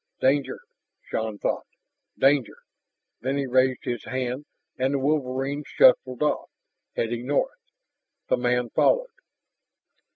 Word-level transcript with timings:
Danger... 0.19 0.57
Shann 1.03 1.37
thought 1.37 1.67
"danger." 2.17 2.57
Then 3.19 3.37
he 3.37 3.45
raised 3.45 3.83
his 3.83 4.05
hand, 4.05 4.45
and 4.75 4.95
the 4.95 4.97
wolverine 4.97 5.63
shuffled 5.63 6.23
off, 6.23 6.49
heading 6.95 7.27
north. 7.27 7.59
The 8.27 8.37
man 8.37 8.71
followed. 8.71 9.11